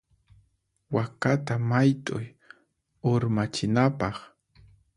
Wakata 0.95 1.53
mayt'uy 1.69 2.25
urmachinapaq. 3.11 4.15